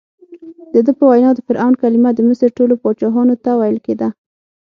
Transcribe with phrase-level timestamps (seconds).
[0.73, 4.07] دده په وینا د فرعون کلمه د مصر ټولو پاچاهانو ته ویل کېده.